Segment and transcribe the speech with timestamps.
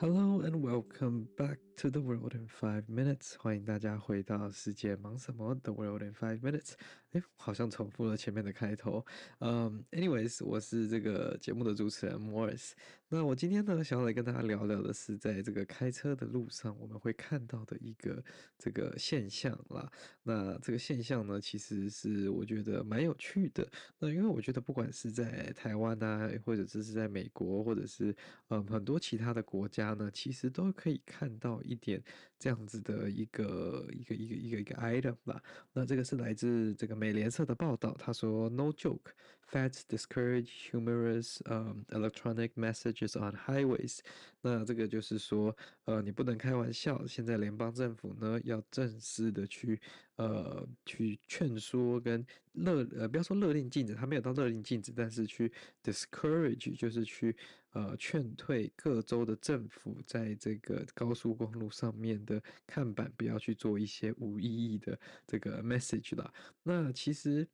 [0.00, 3.34] Hello and welcome back to the world in five minutes。
[3.36, 6.72] 欢迎大家回到世界忙什么？The world in five minutes。
[7.10, 9.04] 哎，好像重复了前面的开头。
[9.40, 12.70] 嗯，anyways，我是这个节目的主持人 Morris。
[13.08, 18.24] 那我今天呢，想要来跟大家聊聊的是，在这个开车的路上，我们会看到的一个
[18.56, 19.90] 这个现象啦。
[20.22, 23.68] 那这个现象呢，其实是我觉得蛮有趣的。
[23.98, 28.14] 那因为我觉得，不管是在台湾啊，或者是在美国，或者是
[28.48, 29.89] 嗯很多其他的国家。
[29.94, 32.02] 呢，其实都可以看到一点
[32.38, 35.42] 这样子的一个一个一个一个一个 item 吧。
[35.72, 39.10] 那这个是来自这个美联社的报道，他说：“No joke,
[39.50, 43.98] Fats discourage humorous um electronic messages on highways。”
[44.42, 45.54] 那这个就是说，
[45.84, 47.06] 呃，你不能开玩笑。
[47.06, 49.78] 现在联邦政府呢，要正式的去
[50.16, 57.36] 呃去劝说跟勒呃不要说勒令禁止，他没有到勒令禁止，但是去 discourage 就是去
[57.72, 60.00] 呃劝退各州的政府。
[60.06, 66.32] 在这个高速公路上面的看板，不要去做一些无意义的这个 message 啦。
[66.62, 67.46] 那其实。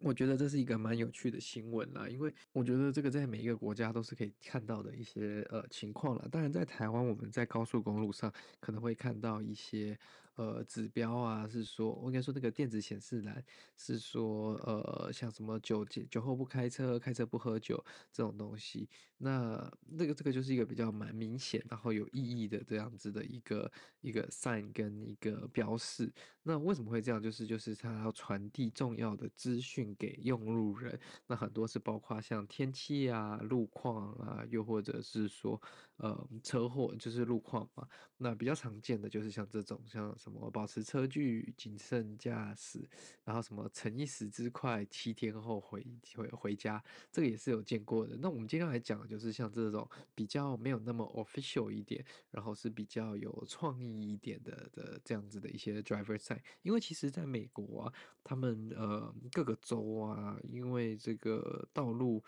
[0.00, 6.28] 我觉得这是一个蛮有趣的新闻啦，因为我觉得这个在每一个国家都是可以看到的一些呃情况了。
[6.30, 9.98] 当然，在台湾我们在高速公路上可能会看到一些
[10.34, 13.44] 呃指标啊，是说我应该说那个电子显示栏
[13.76, 17.82] 是说呃像什么酒酒后不开车、开车不喝酒
[18.12, 18.88] 这种东西。
[19.16, 26.12] 那这个这个就是一个比较蛮明显然后有意义的这样子的一个一个 sign 跟一个标示。
[26.42, 27.22] 那为什么会这样？
[27.22, 29.94] 就是就是它要传递重要的资讯。
[29.96, 35.60] 给用路人，那很多是包括像天气啊、路况啊，又或者是说
[35.98, 37.86] 呃车祸，就是路况嘛。
[38.16, 42.88] 那比较常见的就是像这种，像什么保持车距、谨慎驾驶，
[43.24, 48.16] 然后什么逞一时之快，七天后回回回家，这个也是有见过的。
[48.16, 56.40] 那我们今天来讲的就是像这种比较没有那么 official 一点，然后是比较有创意一点的的这样子的一些 driver sign。
[56.62, 59.74] 因为其实在美国啊，他们呃各个州。
[59.74, 62.22] 州啊，因为这个道路，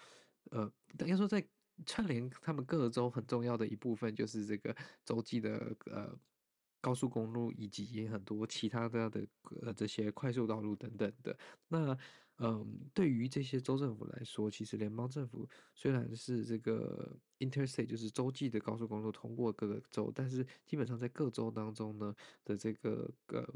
[0.50, 1.46] 呃，等于说在
[1.84, 6.18] 串联他们各州很重要的一部分，就是这个州际的呃
[6.80, 9.26] 高速公路以及很多其他的的
[9.62, 11.36] 呃这些快速道路等等的。
[11.68, 11.96] 那
[12.38, 23.46] 嗯、对于这些州政府来说，其实联邦政府虽然是这个 interstate 就是州际的高速公路通过各个州，但是基本上在各州当中呢的这个呃。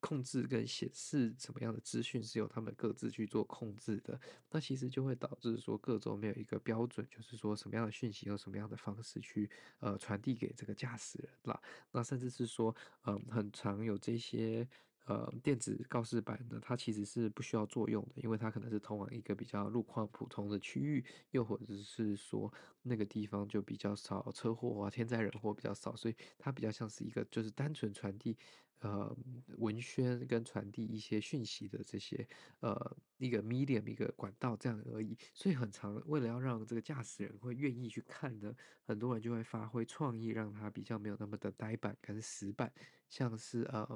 [0.00, 4.18] 控制跟显示什么样的资讯是由他们各自去做控制的，
[4.50, 11.60] 那其实就会导致说各州没有一个标准，就是说什么样的讯息用什么样的方式去呃传递给这个驾驶人啦。
[11.92, 12.74] 那甚至是说，
[13.04, 14.66] 嗯、很常有这些
[15.04, 22.52] 呃电子告示板呢，它其实是不需要作用的，因为它可能是通往一个比较路况普通的区域，又或者是说
[22.82, 28.38] 那个地方就比较少车祸啊，天灾人祸比较少，所以它比较像是一个就是单纯传递。
[28.80, 29.16] 呃，
[29.58, 32.26] 文宣跟传递一些讯息的这些
[32.60, 38.54] 呃一个 medium 一个管道这样而已，所以很长为了要让这个驾驶人会愿意去看呢，
[38.84, 42.72] 很多人就会发挥创意，让他比较没有那么的呆板跟死板，
[43.08, 43.86] 像是呃，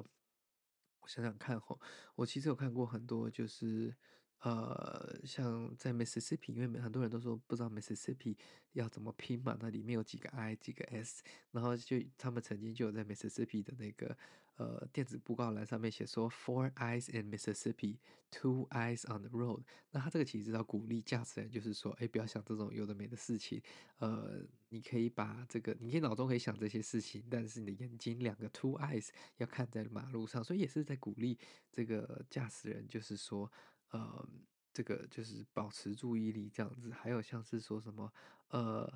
[0.99, 1.79] 我想想看吼，
[2.15, 3.95] 我其实有看过很多就是。
[4.39, 8.37] 呃，像在 Mississippi，因为很多人都说不知道 Mississippi
[8.73, 14.15] 要怎么拼嘛，那里面有几个 I 几个 S，然后就他们曾经就有在 Mississippi 的那个
[14.55, 19.63] 呃电子布告栏上面写说 Four eyes in Mississippi，Two eyes on the road。
[19.91, 23.61] 那他这个其实是要鼓励驾驶人，就是说，哎，不要想这种有的没的事情，
[23.97, 31.37] 呃，你可以把这个，你可以脑中可以想这些事情，但是你的眼睛两个 Two eyes 要看在马路上，所以也是在鼓励
[31.71, 33.51] 这个驾驶人，就是说。
[33.91, 34.27] 呃，
[34.73, 38.11] 这个就是保持注意力这样子，还有像是说什么，
[38.49, 38.91] 呃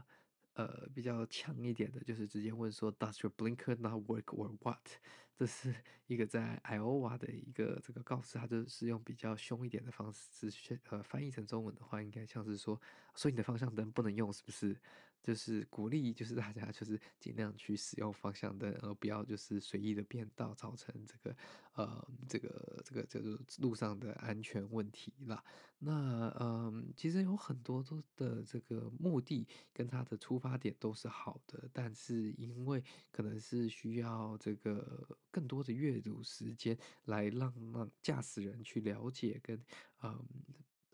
[0.59, 4.85] 呃，比较强一点的，就是直接问说，Does your blinker not work or what？
[5.33, 5.73] 这是
[6.07, 12.77] 一个在 Iowa 的一个这个告示，它就是用比较凶一点的方式是呃翻译成中文的话，应该像是说，
[13.15, 14.75] 所以你的方向灯不能用，是不是？
[15.21, 21.35] 就是鼓励，就是大家就是尽量去使用方向灯，而不要就是随意的变道，造成这个
[21.73, 25.43] 呃这个这个这个路上的安全问题啦。
[25.79, 39.61] 那嗯，其实有很多都的这个目的跟它的出发点都是好的，但是因为可能是需要这个更多的阅读时间来让让驾驶人去了解跟
[40.03, 40.25] 嗯。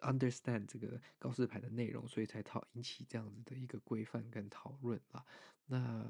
[0.05, 5.25] Understand 这个告示牌的内容，所以才讨引起这样子的一个规范跟讨论啦。
[5.65, 6.07] 那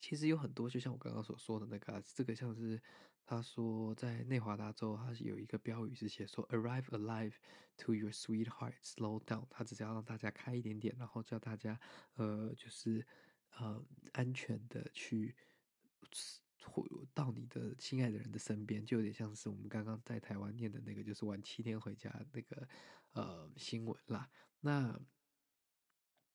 [0.00, 2.80] 其实有很多，就像我刚刚所说的那个，这个像是
[3.24, 7.34] 他说在内华达州，他是有一个标语是写说 “Arrive alive
[7.76, 11.78] to your sweetheart, slow down”，他只是要让大家开一点点，然后叫大家
[12.14, 13.06] 呃，就是
[13.56, 15.36] 呃安全的去
[16.66, 22.68] 回到你的心爱的人的身边，就有点像是我们刚刚在台湾念的那个，就是晚七天回家那个
[23.12, 24.28] 呃新闻啦。
[24.60, 24.98] 那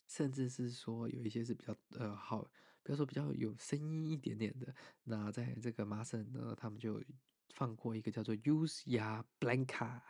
[0.07, 2.43] 甚至是说有一些是比较呃好，
[2.83, 4.73] 比如说比较有声音一点点的。
[5.03, 7.03] 那在这个麻省呢，他们就
[7.53, 10.01] 放过一个叫做 Use Ya Blanca。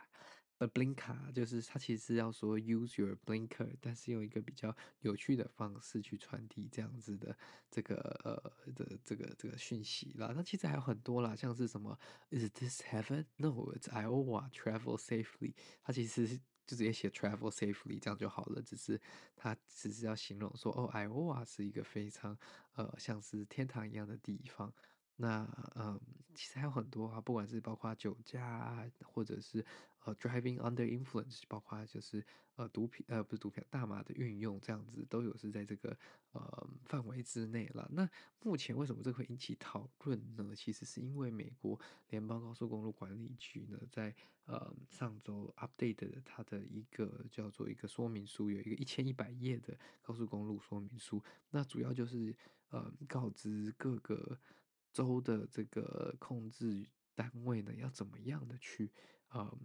[0.58, 7.36] 呃，blinker 就是它其实要说 use your blinker，但是用一个比较有趣的方式去传递这样子的
[7.70, 7.94] 这个
[8.24, 10.32] 呃的这个这个讯息啦。
[10.34, 11.98] 那其实还有很多啦，像是什么
[12.30, 13.26] Is this heaven?
[13.36, 14.50] No, it's Iowa.
[14.50, 15.54] Travel safely。
[15.82, 16.26] 它其实
[16.66, 19.00] 就直接写 travel safely 这样就好了，只是
[19.36, 22.36] 它只是要形容说哦，Iowa 是一个非常
[22.74, 24.74] 呃像是天堂一样的地方。
[25.20, 25.44] 那
[25.74, 26.00] 嗯，
[26.32, 29.64] 其实还有很多啊，不管是包括酒驾啊，或者是
[30.04, 32.24] 呃 driving under influence，包括就是
[32.54, 35.98] 呃毒品呃不是毒品大麻的运用这样子，都有是在这个
[36.30, 37.88] 呃范围之内了。
[37.92, 38.08] 那
[38.44, 40.54] 目前为什么这会引起讨论呢？
[40.54, 41.78] 其实是因为美国
[42.10, 44.14] 联邦高速公路管理局呢，在
[44.44, 52.32] 呃上周 update 的它的一个叫做一个说明书，有一个一千一百页的高速公路说明书，那主要就是
[52.70, 54.38] 呃告知各个。
[54.92, 58.92] 州的这个控制单位呢，要怎么样的去
[59.30, 59.58] 呃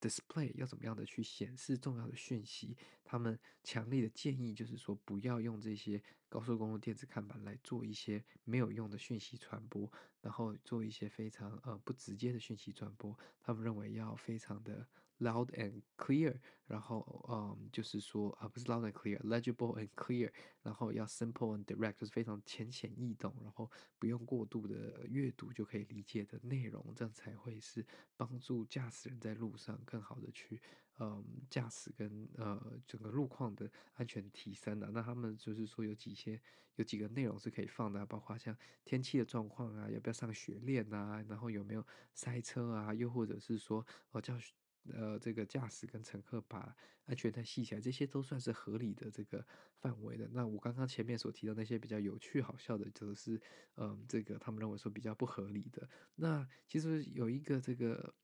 [0.00, 2.76] display，要怎么样的去显示重要的讯息？
[3.04, 9.90] 他们强烈的建议就是说，不要用这些高速公路电子看板来做一些没有用的讯息传播，
[10.20, 13.18] 然后做一些非常呃不直接的讯息传播。
[13.40, 14.86] 他们认为要非常的
[15.18, 16.36] loud and clear，
[16.66, 20.32] 然后嗯，就是说啊，不是 loud and clear，legible and clear，
[20.62, 27.84] 然后要 simple and direct，就是非常浅显易懂，然后不用过度的阅读就可以理解的内容，这样才会是
[28.16, 30.60] 帮助驾驶人在路上更好的去
[30.98, 34.90] 嗯驾驶跟呃整个路况的安全提升的啊。
[34.94, 36.40] 那他们就是说有几些
[36.76, 41.84] 有几个内容是可以放的，包括像天气的状况啊，要不要上雪链啊，然后有没有
[42.14, 44.38] 塞车啊，又或者是说呃叫。
[44.84, 49.46] 呃，这个驾驶跟乘客把安全带系起来，这些都算是合理的这个
[49.76, 50.28] 范围的。
[50.32, 53.40] 那我刚刚前面所提到那些比较有趣好笑的，则是
[53.76, 55.88] 嗯、这个他们认为说比较不合理的。
[56.14, 58.14] 那其实有一个这个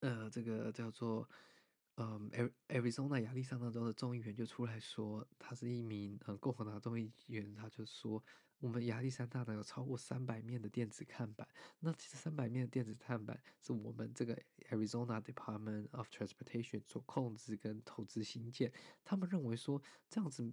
[0.00, 1.28] 呃，这个叫做
[1.96, 2.30] 嗯
[2.68, 8.24] ，Arizona 亚利桑那州的众议员就出来说，他是一名嗯共和党众议员，他就说。
[8.58, 11.46] 我们亚历山大呢，有超过三百面的电子看板，
[11.80, 14.36] 那其实三百面的电子看板是我们这个
[14.70, 18.72] Arizona Department of Transportation 所控制跟投资新建，
[19.04, 20.52] 他们认为说这样子。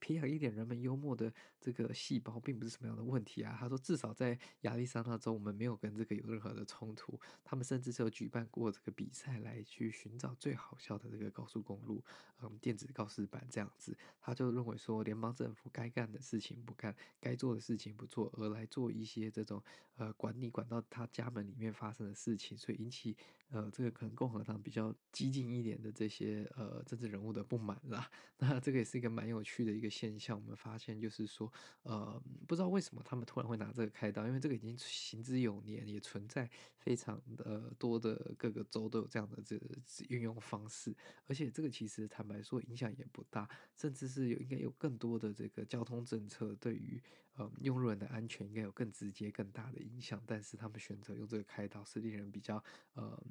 [0.00, 3.56] 培养一点人们幽默的这个细胞，并不是什么样的问题啊。
[3.58, 7.18] 他说，至少在亚利桑那州，我们没有跟这个有任何的冲突。
[7.44, 12.02] 他们甚至是有举办过这个比赛，来去寻找最好笑的这个高速公路，
[12.40, 13.96] 嗯，电子告示板这样子。
[14.20, 19.62] 他就认为说，联邦政府该干的事情不干，该做的事情不做，而来做一些这种
[19.96, 23.16] 呃管理管到他家门里面发生的事情，所以引起
[23.50, 28.10] 呃这个可能共和党比较激进一点的这些呃政治人物的不满啦。
[28.38, 31.52] 那这个也是一个蛮有趣趣的一个现象，我们发现就是说，
[31.82, 39.68] 呃，不知道为什么他们突然会拿这个开刀，因为这个已经行之有年，也存在非常的多的各个州都有这样的这个
[40.08, 40.96] 运用方式，
[41.26, 43.46] 而且这个其实坦白说影响也不大，
[43.76, 47.02] 甚至是有应该有更多的这个交通政策对于
[47.34, 52.62] 呃用路人的安全应该有更直接更大的影响，但是他们选择用这个开刀是令人比较
[52.94, 53.22] 呃。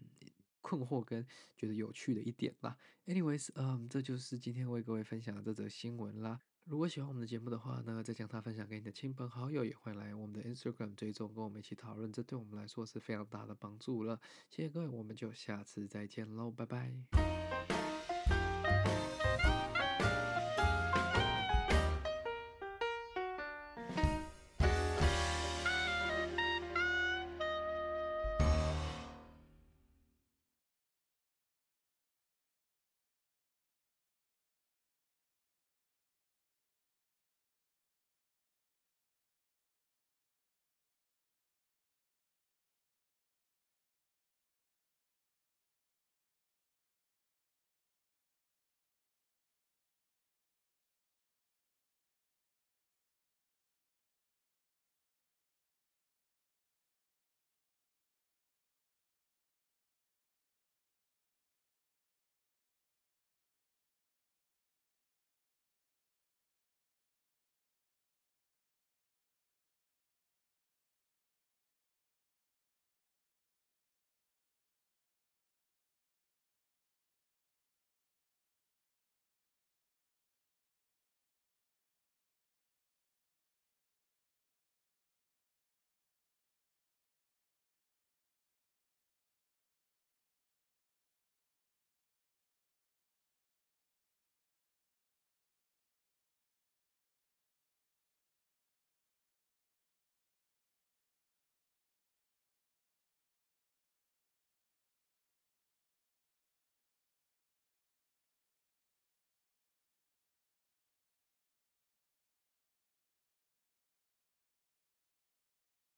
[0.62, 1.26] 困惑跟
[1.58, 2.78] 觉得有趣的一点啦。
[3.06, 6.40] Anyways，嗯，这就是今天为各位分享的这则新闻啦。
[6.66, 14.20] 如果喜欢我们的节目的话呢，再将它分享给你的亲朋好友，也欢迎来我们的 Instagram 追踪，跟我们一起讨论，这对我们来说是非常大的帮助了。
[14.50, 17.21] 谢谢各位，我们就下次再见喽，拜拜。